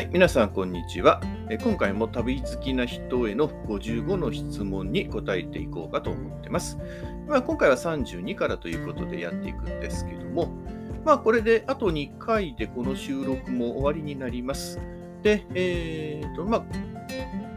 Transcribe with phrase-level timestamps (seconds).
[0.00, 1.20] はい、皆さん、こんにちは。
[1.50, 6.78] え今回も旅好きな人への55の質問に答えていこうかと思ってます。
[7.28, 10.54] まあ、今回は32からということでやっていくんですけども、
[11.04, 14.80] まあ、これであと2回でこの収録も終わりになります。
[15.22, 16.64] で、えーと、まあ、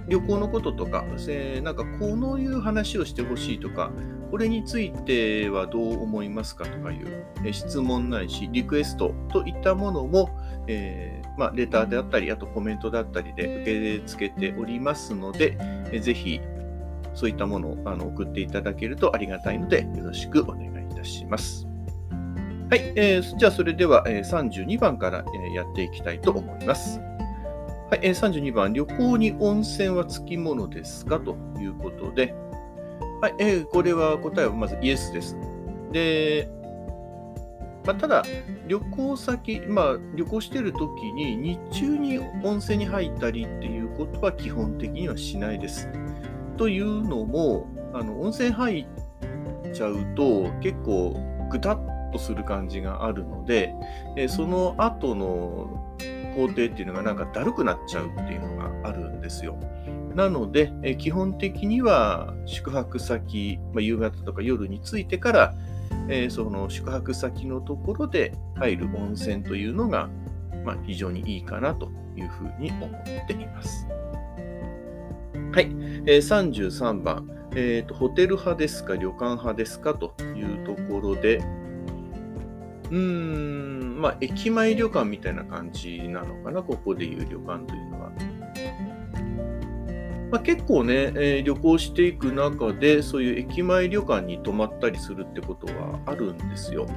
[0.09, 3.89] 旅行のこととか、えー、なんかこのいう話をしてほしいとか、
[4.33, 10.31] これについてはどう思いますかとかいう、質問ないし、リクエストといったものも、
[10.65, 15.55] えー、まあ、レターであったり、あとコメントだったりで受け付けておりますので、
[15.91, 16.41] えー、ぜひ
[17.13, 21.67] そういったものをあの送っていただけるとありがたいので、よろしくお願いいたします。
[22.71, 26.97] はい、えー、じゃあそれでは、え、32番から、え、やっていきたいと思います。
[26.97, 31.19] はい、えー、32番、旅行に温泉はつきものですか？
[31.19, 32.33] ということで、
[33.23, 35.37] はい、えー、これは答えはまずイエスです。
[35.93, 36.49] で、
[37.85, 38.23] まあ、ただ、
[38.67, 45.87] 旅行先、まあ、旅行してるときに日中に温泉に入ったりっていうことは基本的にはしないです。
[46.57, 48.85] というのも、あの温泉入っ
[49.71, 51.15] ちゃうと結構
[51.49, 51.79] ぐたっ
[52.11, 53.73] とする感じがあるので、
[54.17, 55.95] えその後の
[56.35, 59.57] 工程っていうのがなんかだるくなっちゃうっていうのがあるんですよ。
[60.15, 65.55] なので、え基本的には宿泊先、まあ、夕方とか夜に着いてから、
[66.07, 70.09] えー、その宿泊先のところで入る温泉というのが、
[70.63, 73.87] まあ、非常にいいかなというふうに思っています。
[75.53, 75.65] はい、
[76.05, 81.37] えー、33番、えーと、ホテル派ですか、旅館派ですかというところで、
[82.89, 87.92] うーん、まあ、駅前旅館みたいな感じなのかな、ここでいう旅館というのは。
[90.33, 96.87] まあ、結構ね、えー、旅行していく中で、そういう駅前旅館に泊まったりするってことはあるんですよ。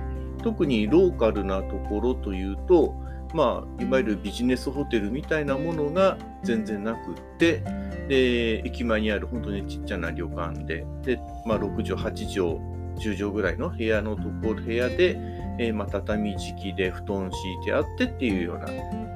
[0.43, 2.95] 特にローカルなところというと、
[3.35, 7.63] まあ、いわゆるビジネスホテルみたいなものが全然なくって、
[8.09, 15.19] で、駅前にある本当にちっちゃな旅館で、で、まあ、6畳、8畳、10畳ぐらいの部屋のところ、部屋で、
[15.59, 18.67] えー、まあ、畳敷きで布団敷いてあってっていうような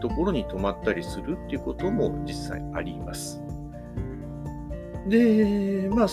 [0.01, 3.43] ところに泊まったりするっていうことも実際あります。
[5.07, 6.09] で、まあ、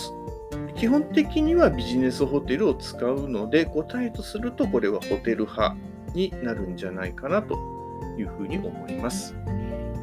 [0.74, 5.76] 基本的にはビジネスホテルを使うので、答えとすると、これはホテル派
[6.14, 7.56] になるんじゃないかなと
[8.18, 9.34] いうふうに思います。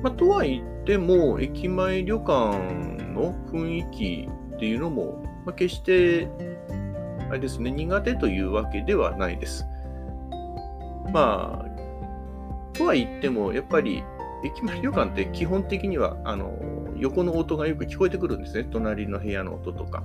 [0.04, 2.58] まあ、とは言っても、駅前旅館
[3.14, 6.28] の雰囲気っていうのも、まあ、決して、
[7.30, 9.66] あれですね、苦手というわけではないです。
[11.12, 14.04] まあ、とは言っても、やっぱり
[14.44, 16.54] 駅前旅館って基本的には、あの、
[16.98, 18.68] 横の音がよく聞こえてくるんですね。
[18.72, 20.04] 隣の部屋の音とか。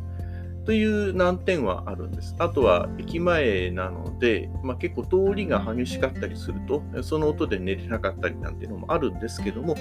[0.65, 2.35] という難点はあるんです。
[2.39, 9.75] あとは駅前なので、まあ、結構通りが激しかったりすると、その音で寝れなかったりなんていうのもあるんですけども、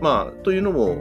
[0.00, 0.96] まあ、というのも、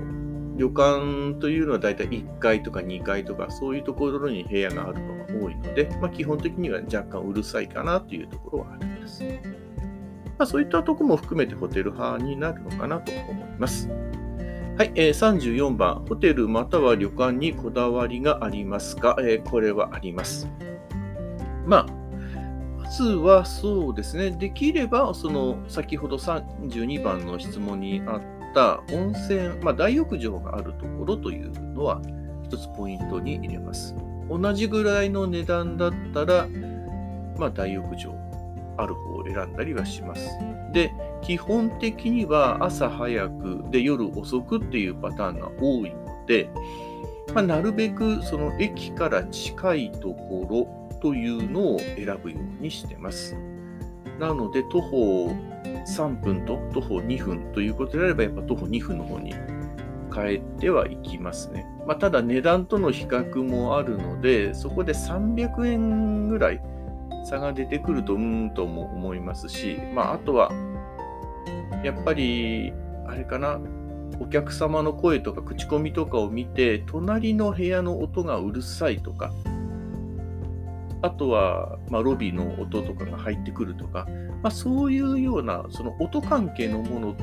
[0.58, 9.24] 旅館というのはだいたい1階とか2階とかそういうところに部屋があるのが多いので、まあ、基本的には若干うるさいかなというところはあるんです。
[10.38, 13.90] まあ、そういったとこも含めてホテル派になるのかなと思います。
[14.81, 20.50] はい、えー、34番、ホテルまたは旅館にこだわりがありますか、えー、これはあります。
[21.68, 28.22] まあ、まずはそうですね、できれば、その先ほど32番の質問にあっ
[28.56, 32.02] た温泉、まあ、大浴場があるところというのは、
[32.46, 33.96] 一つポイントに入れます。
[34.31, 36.47] 同じぐらいの値段だったら、
[37.38, 38.16] まあ、大浴場
[38.78, 40.28] ある方を選んだりはします。
[40.74, 40.91] で、
[41.22, 46.50] 基本的には朝早くで夜遅くっていうパターンが多いので、
[47.34, 53.36] まあ、なるべくその駅から近いところというのを選ぶようにしてます。
[54.20, 55.30] なので、徒歩
[55.88, 59.34] 3分と徒歩2分ということであれば、やっぱ徒歩2分の方に
[60.14, 61.66] 変えてはいきますね。
[61.88, 66.62] まあ、ただ値段との比較もあるので、そこで300円ぐらい
[67.26, 70.52] 差が出てくると、うーんとも思いますし、まあ、あとは、
[71.84, 72.74] やっぱり、
[73.08, 73.60] あれかな、
[74.20, 79.32] お客様の声とか口コミとかを見て、隣の部屋の音がうるさいとか、
[81.02, 84.08] あとは、まあ、ロビーの音とかが入ってくるとか、
[84.44, 87.16] まあ、そういうような、その音関係のもの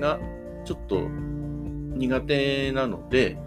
[0.00, 0.18] が
[0.64, 3.38] ちょっと苦手なので、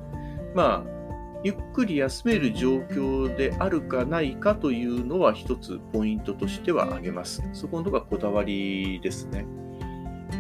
[0.56, 1.00] まあ、
[1.44, 7.42] ゆっくり休める状況であるかないかというのは一つポイントとしては挙げます。
[7.54, 9.46] そこのとこがこだわりですね。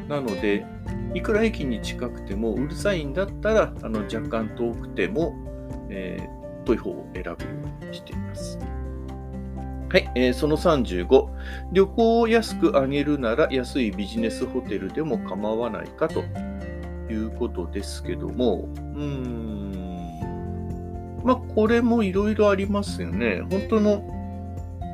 [0.08, 0.66] なので、
[1.14, 5.36] いくら駅に近くてもうるさいんだったら、あの若干遠くても、
[5.90, 7.36] えー、遠い方を選ぶよ
[7.82, 8.60] うにしています。
[9.92, 11.30] はい、えーその35、
[11.72, 16.24] 旅行を安く上げるなら安いビジネスホテルでも構わないかと
[17.12, 19.60] いうことですけども、うーん、
[21.24, 23.42] まあ、これもいろいろありますよね。
[23.50, 24.02] 本当の、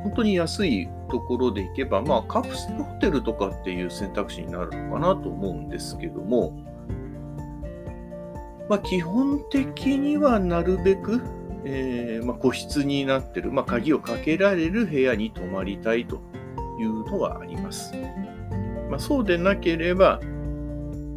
[0.02, 6.58] 本当に安いところで行けば、まあ、カプセルホテルとかっていう選択肢になるのかなと思うんですけども、
[8.68, 11.22] まあ、基本的にはなるべく、
[11.64, 16.20] えーまあ、個室になってる、まあ、鍵をかけられる部屋に泊まりたいと
[16.78, 17.92] いうのはあります。
[18.90, 20.20] まあ、そうでなければ、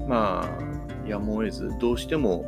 [0.07, 2.45] まあ、やむを得ず、どうしても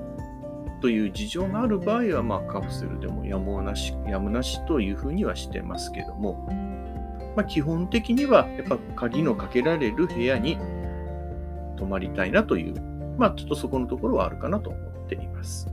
[0.81, 6.47] という事情がある場合は、まあ、カプセルでもやむなしやむなしというふうにはしてますけども、
[7.35, 10.57] まあ、基本的には、やっぱ鍵のかけられる部屋に
[11.77, 12.73] 泊まりたいなという、
[13.17, 15.67] まあ、ちょっとそこのところはあるかなと思っています。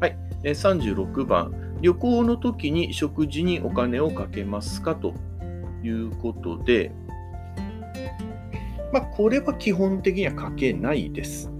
[0.00, 0.16] はい。
[0.42, 5.14] 36番、旅行の時に食事にお金をかけますかと
[5.82, 6.92] いうことで、
[8.92, 11.50] まあ、これは基本的にはかけないです。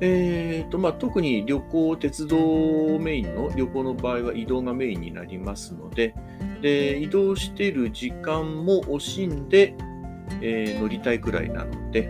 [0.00, 6.14] えーとまあ、特に旅行、鉄道メインの旅行の場合は移動がメインになりますので、
[6.64, 9.74] で移動している時間も惜しんで、
[10.40, 12.08] えー乗りたいくらいなので、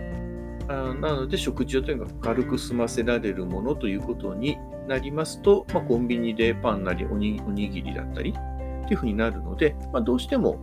[0.69, 4.57] あなので食事をとにかく軽く済ませられるものということに
[4.87, 7.37] なりますと、まあ、コンビニでパンなりおに
[7.69, 10.57] ぎりだったりっていうふうになるので、まあ、どうしても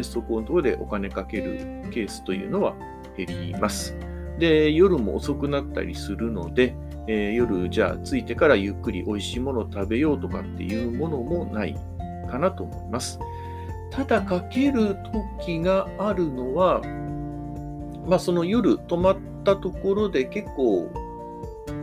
[0.00, 2.74] そこのところでお金かけるケースというのは
[3.14, 3.94] 減ります。
[4.38, 6.74] で、夜も遅くなったりするので、
[7.08, 11.76] えー夜じゃあ着いてからゆっくり美味しいものを食べようとかっていうものもない
[12.24, 13.18] かなと思います。
[13.90, 14.96] ただかける
[15.38, 16.80] 時があるのは、
[18.06, 20.90] まあその夜泊まったところで結構、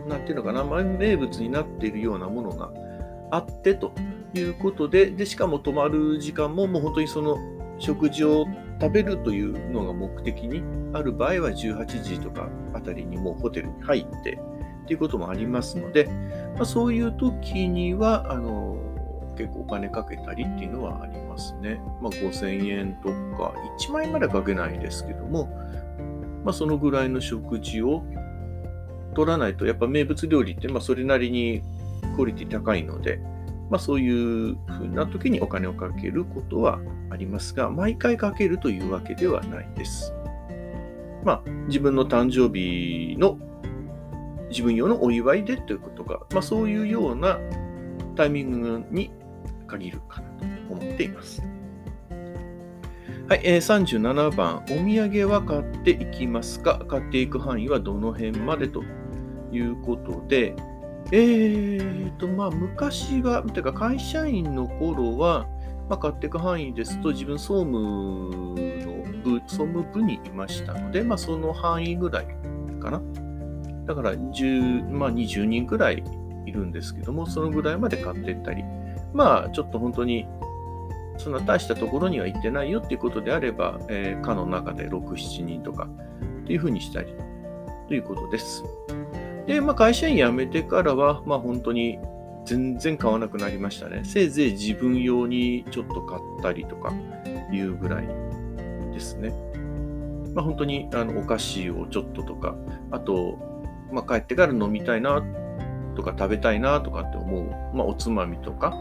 [0.08, 2.70] なんていうのかな、名物になっているようなものが
[3.30, 3.92] あってと
[4.34, 7.38] いうことで、で、しかも泊まる時間ももう本当にその
[7.78, 8.46] 食事を
[8.80, 10.62] 食べるというのが目的に
[10.92, 14.40] ある場合は18時とかあたりにもうホテルに入って
[14.84, 16.06] っていうこともありますので、
[16.56, 18.71] まあ、そういう時にはあの
[19.36, 21.80] 結構お金かけたりっていうのはありますね。
[22.00, 25.48] まあ、5000円とか1万円までかけないですけども、
[26.44, 28.02] まあ、そのぐらいの食事を
[29.14, 31.62] 取らないとやっぱ名物料理ってまあそれなりに
[32.16, 33.18] クオリティ高いので、
[33.70, 36.78] まあ、そういうふうな時にお金をかけることは
[37.10, 40.12] ありますが、毎回かけるというわけではないです。
[41.24, 43.38] まあ、自分の誕生日の
[44.50, 47.38] 自分用のお祝いでということが、まあ、そういうような
[48.16, 49.10] タイミングに
[49.72, 51.42] 限るかなと思っています。
[53.28, 56.78] はい、えー37番、お土産は買っていきますか？
[56.86, 58.82] 買っていく範囲はどの辺までと
[59.50, 60.54] いうことで、
[61.10, 65.46] えーと、まあ、昔は、てか会社員の頃は、
[65.88, 68.54] まあ、買っていく範囲ですと、自分総務の
[69.24, 72.26] 部、総務部にいましたので、まあ、その範囲ぐらい
[72.80, 73.00] かな。
[73.86, 76.02] だから10、まあ、20人ぐらい
[76.46, 78.62] いるんですけども、そのぐらいまで買っていったり、
[79.12, 80.26] まあ、ちょっと本当に、
[81.18, 85.88] そんな大したところには行ってないよっていうことであれば、えー、課の中で6、7人とか
[86.42, 87.14] っていうふうにしたり
[87.88, 88.64] ということです。
[89.46, 91.98] で、まあ、会社員辞めてからは、まあ、本当に
[92.44, 94.02] 全然買わなくなりましたね。
[94.04, 96.92] せいぜい自分用にちょっと買ったりとか
[97.52, 98.06] いうぐらい
[98.92, 99.32] ですね。
[100.34, 102.56] まあ、本当にあのお菓子をちょっととか、
[102.90, 103.38] あと、
[103.92, 105.22] まあ、帰ってから飲みたいな
[105.94, 108.74] とか食べたいなとかって思う、まあ、おつまみとか、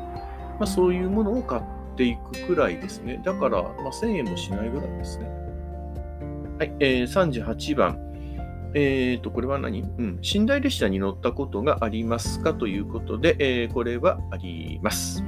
[0.62, 1.64] まあ、そういうものを買っ
[1.98, 3.20] ていくくらいですね。
[3.26, 5.26] だから、まあ、1000円もしないぐらいですね。
[6.60, 7.98] はい、えー、38番。
[8.76, 9.82] えーと、これは何？
[9.82, 10.22] うん。
[10.22, 15.24] 寝台列車に乗ったことがありますかということで、えーこれはあります。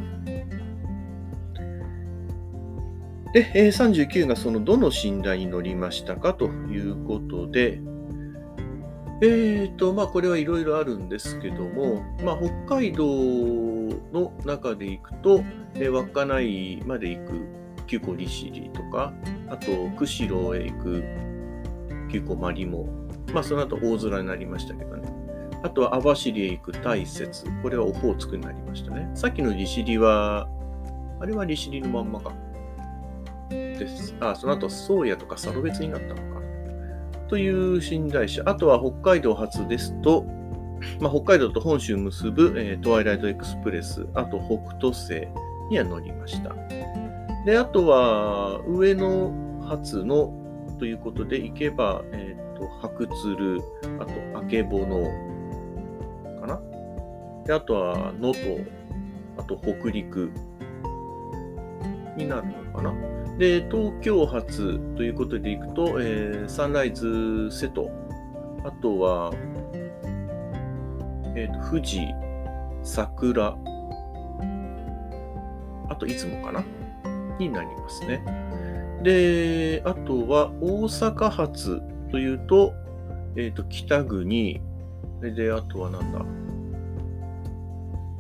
[3.34, 7.82] で、えー39がそのどの寝台に乗りましたかということで、
[9.24, 13.06] えーと、まあ、これはいろいろあるんですけども、まあ、北海道
[14.12, 15.44] の中で行くと、
[15.76, 19.14] えー稚内まで行く旧古利尻とか、
[19.50, 21.04] あと、釧路へ行く
[22.12, 22.88] 旧古マリモ、
[23.34, 25.12] まあ、その後大空になりましたけどね。
[25.64, 27.26] あとは網走へ行く大雪、
[27.62, 29.10] これはオホーツクになりましたね。
[29.16, 30.48] さっきの利尻は、
[31.20, 32.34] あれは利尻のまんまか。
[33.50, 34.16] です。
[34.20, 36.42] あ、その後、宗谷とか佐渡別になったのか。
[37.28, 38.44] という寝台車。
[38.46, 40.26] あとは北海道発ですと、
[41.00, 45.28] まあ、北海道と本州を結ぶ、えートワイライトエクスプレス、あと北斗星
[45.70, 46.56] には乗りました。
[47.46, 50.34] で、あとは上野発の
[50.80, 53.62] ということで行けば、えっ、と、白鶴、
[54.00, 55.04] あと、あけぼの
[56.42, 56.62] かな？
[57.46, 58.72] で、あとは能登、
[59.38, 60.32] あと北陸
[62.16, 62.94] になるのかな？
[63.38, 67.90] で、東京発ということでいくと、えー、サンライズ瀬戸、
[68.64, 69.34] あとは、
[71.36, 72.00] えーと、富士、
[72.84, 73.58] 桜、
[75.90, 76.64] あと出雲かな？
[77.40, 78.24] になりますね。
[79.04, 82.74] で、あとは大阪発というと、
[83.36, 84.62] えっ、ー、と、北国、
[85.22, 86.20] で、あとはなんだ、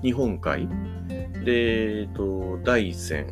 [0.02, 0.68] 日本海、
[1.46, 3.28] で、えっ、ー、と、大山、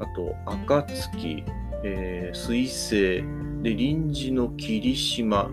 [0.00, 1.44] あと、暁、
[1.84, 3.24] えー、水星、
[3.62, 5.50] で、臨時の霧島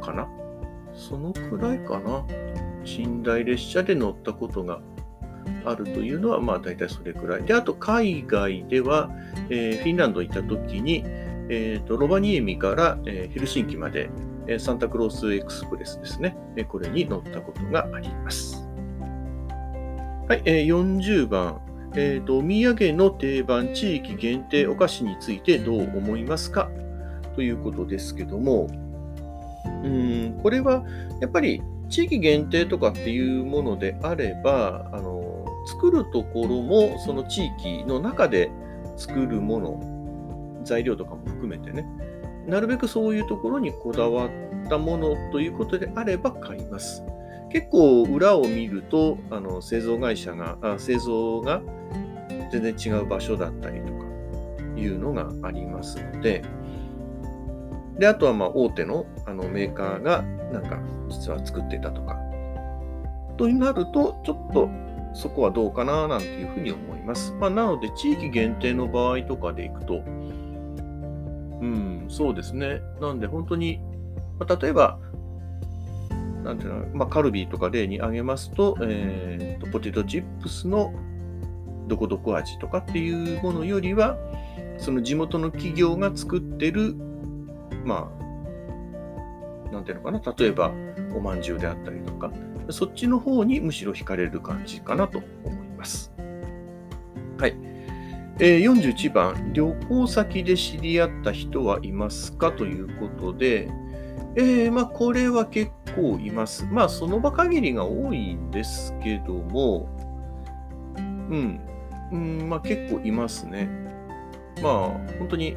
[0.00, 0.26] かな？
[1.00, 2.24] そのくらいかな。
[2.84, 4.80] 寝台列車で乗ったことが
[5.64, 7.42] あるというのは、まあ大体それくらい。
[7.42, 9.10] で、あと海外では、
[9.48, 11.02] えー、フィンランド行った時に、
[11.48, 14.10] えーと、ロバニエミから、えー、ヘルシンキまで、
[14.46, 18.64] えー、サンタクロースエクスプレスですね、えー、これに乗ったことがあります。
[20.28, 21.60] はい、えー、40番、
[21.96, 26.70] えーと、お土産の定番地域限定お菓子についてどう思いますか？
[27.34, 28.68] ということですけども、
[29.84, 30.84] うんこれは
[31.20, 38.50] やっぱり地域限定とかっていうものであれば、あの作るところもその地域の中で
[38.96, 41.86] 作るもの、材料とかも含めてね、
[42.46, 44.30] なるべくそういうところにこだわっ
[44.68, 47.02] たものということであれば買います。
[47.50, 51.60] 結構裏を見ると、あの製造会社があ、製造が
[52.52, 54.04] 全然違う場所だったりとか
[54.76, 56.42] いうのがありますので、
[58.00, 62.16] で、あとはまあ大手のあのメーカーがなんか実は作ってたとか、
[63.36, 64.68] となると、ちょっと
[65.14, 67.32] そこはどうかななんていうふうに思います。
[67.40, 70.02] まあ、なので、地域限定の場合とかでいくと、
[71.60, 72.80] うん、そうですね。
[73.00, 73.80] なんで、本当に、
[74.38, 74.98] まあ、例えば、
[76.44, 80.92] なんていうの、まあ、カルビーとか例に挙げますと、えーと、ポテトチップスの
[81.88, 84.16] どこどこ味とかっていうものよりは、
[84.78, 86.94] その地元の企業が作ってる、
[87.84, 88.10] ま
[89.68, 90.72] あ、なんていうのかな、例えば、
[91.14, 92.32] おまんじゅうであったりとか、
[92.70, 96.12] そっちの方にむしろ惹かれる感じかなと思います。
[97.38, 97.56] はい。
[98.38, 103.70] えー、41番、旅行先で知り合った人はいますかということで、
[104.36, 106.66] えー、まあ、これは結構います。
[106.70, 109.88] まあ、その場限りが多いんですけども、
[110.96, 111.60] うん、
[112.12, 113.68] うん、まあ結構いますね。
[114.62, 114.72] まあ、
[115.18, 115.56] 本当に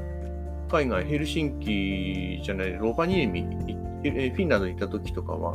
[0.74, 5.54] 海外、ヘルシンキじゃない、ローバニエミ、フィンランドに行った時とかは、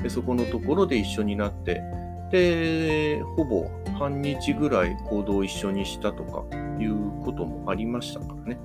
[0.00, 1.82] でそこのところで一緒になって、
[2.30, 6.44] で、ほぼ半日ぐらい行動を一緒にしたとか
[6.78, 8.60] いうこともありましたからね。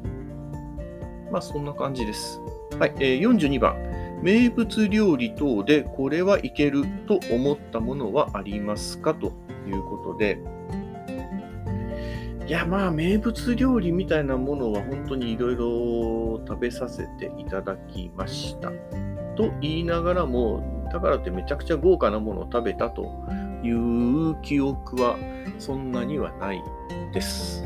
[1.32, 2.40] まあそんな感じです。
[2.80, 3.76] はい、えー、42番。
[4.22, 9.16] 名物料理等でこれはいけると思ったものはありますか？
[9.16, 9.34] と
[9.68, 10.38] いうことで、
[12.48, 18.72] いやまあ名物料理みたいなものは本当にいろいろ食べさせていただきました。
[19.36, 23.12] と言いながらもだからってめちゃくちゃ豪華なものを食べたと
[23.64, 25.18] いう記憶は
[25.58, 26.62] そんなにはない
[27.14, 27.64] です。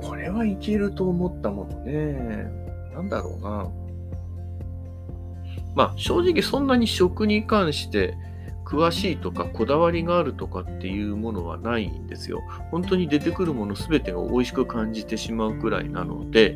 [0.00, 2.50] これはいけると思ったものね。
[2.92, 3.70] なんだろうな。
[5.76, 8.16] まあ正直そんなに食に関して
[8.72, 12.40] 詳しいとかこだわりがあるとかっていうものはないんですよ。
[12.70, 16.52] 本当に出てくるもの全てが美味しく感じてしまうくらいなので、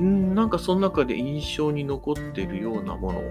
[0.00, 3.22] んなんかその中で印象に残ってるようなもの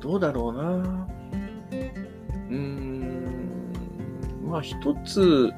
[0.00, 0.62] どうだろうな。
[0.62, 3.26] うーん、
[4.46, 5.50] まあ一つ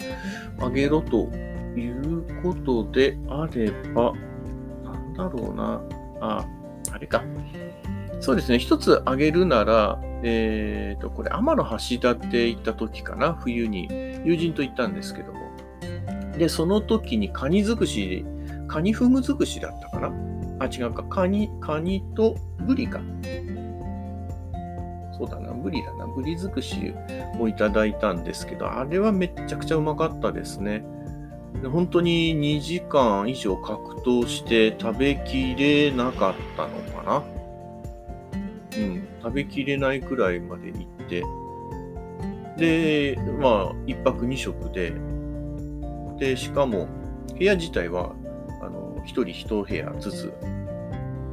[0.59, 1.29] あげろと
[1.77, 4.13] いうことであれば、
[4.83, 5.81] なんだろうな。
[6.21, 6.45] あ、
[6.91, 7.23] あれか。
[8.23, 8.59] そうですね。
[8.61, 13.35] 一つあげるなら、えっ、ー、と、これ、天橋立行った時かな。
[13.35, 13.89] 冬に。
[14.25, 15.41] 友人と行ったんですけども。
[16.39, 18.25] で、その時にカニ尽くし、
[18.69, 20.13] カニフグ尽くしだったかな。
[20.61, 21.03] あ、違うか。
[21.03, 23.01] カニ、カニとブリか。
[25.19, 26.95] そうだな、ブリだな、ブリ尽くし
[27.41, 30.85] をいただいたんですけど、あれはめっちゃくちゃうまかったですね。
[31.73, 37.42] 本当に2時間以上格闘して食べきれなかったのかな。
[39.23, 41.23] うん、食べきれないくらいまで行って、
[42.57, 44.93] で、まあ、1泊2食で、
[46.19, 46.89] で、しかも、
[47.37, 48.15] 部屋自体は、
[48.61, 50.33] あの、1人1部屋ずつ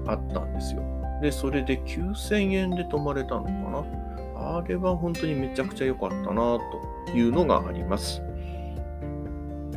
[0.08, 0.82] あったんですよ。
[1.22, 3.86] で、それで9000円で泊まれたのかな？
[4.42, 6.58] あれは本当にめちゃくちゃ良かったな
[7.06, 8.22] というのがあります。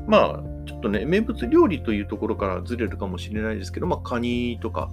[0.06, 4.88] まあ、ちょっとね、名物料理というところからずれるかもしれないですけど、まあ、カニとか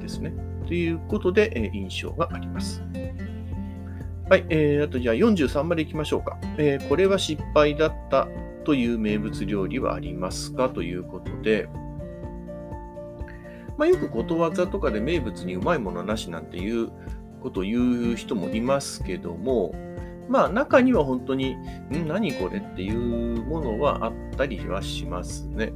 [0.00, 0.32] ですね。
[0.68, 2.82] ということで、え、印象があります。
[4.28, 6.38] はい、えー、あとじゃあ43までいきましょうか。
[6.58, 8.28] えー、これは失敗だった
[8.64, 10.68] という名物料理はありますか？
[10.68, 11.66] ということで、
[13.78, 16.90] まあ、よくことわざとかで名物にうまいものなしなんていう
[17.40, 19.74] ことを言う人もいますけども、
[20.28, 21.54] まあ中には本当に、
[21.90, 22.06] ん？
[22.06, 25.72] 何これっていうものはあったりはしますね。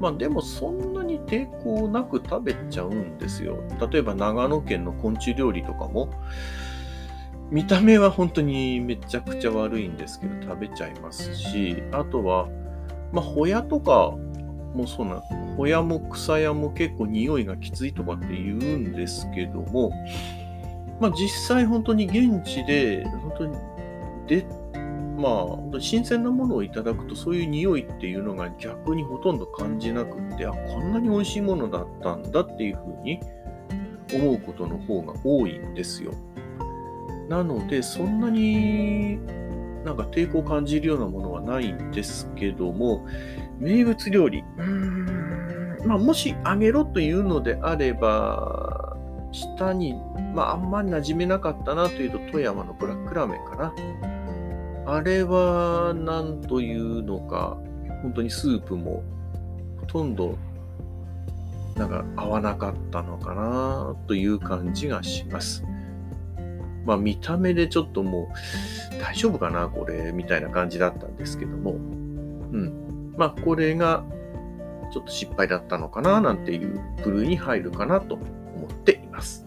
[0.00, 0.94] まあでもそん
[1.26, 3.58] 抵抗なく食べちゃうんですよ。
[3.90, 6.10] 例えば長野県の昆虫料理とかも、
[7.50, 12.48] 見た目は本当にめちゃくちゃ悪いんですけど食べちゃいますし、あとは、
[13.12, 14.12] まあホヤとか
[14.74, 15.22] もそうな、
[15.56, 19.92] ホヤも草屋も結構匂いがきついとかって言うんですけども、
[21.00, 23.56] まあ実際本当に現地で、本当に
[24.26, 24.46] で
[25.16, 33.20] まあ、新鮮なものをいただくと、そういう匂いっていうのが逆にほとんど感じなくって、あ、こんなに美味しいものだったんだっていうふうに
[34.14, 36.12] 思うことの方が多いんですよ。
[37.28, 39.18] なので、そんなに
[39.84, 43.06] なんか抵抗を感じるようなものはないんですけども、
[43.58, 44.44] 名物料理、
[45.86, 48.96] まあ、もしあげろというのであれば、
[49.32, 49.94] 下に、
[50.34, 54.15] まあ、あんまり馴染めなかったなというと、富山のブラックラーメンかな。
[54.86, 57.58] あれは何というのか、
[58.02, 59.02] 本当にスープも
[59.80, 60.38] ほとんど
[61.74, 65.64] なんか合わなかったのかなという感じがします。
[66.84, 68.30] まあ見た目でちょっとも
[68.94, 73.12] う大丈夫かなこれみたいな感じだったんですけども、うん。
[73.16, 74.04] まあこれが
[74.92, 79.45] ちょっと失敗だったのかななんていう部類に入るかなと思っています。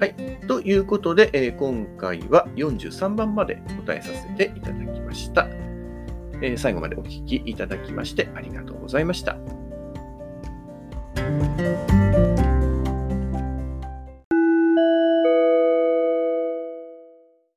[0.00, 0.14] はい。
[0.48, 5.46] ということで、えー、今回は43番まで答えさせていただきました。
[6.42, 9.36] えー、最後までお聴きいただきましてありがとうございました。